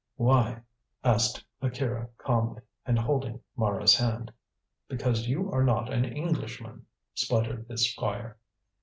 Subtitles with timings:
[0.15, 0.63] "Why?"
[1.03, 4.33] asked Akira calmly, and holding Mara's hand.
[4.87, 8.39] "Because you are not an Englishman," spluttered the Squire.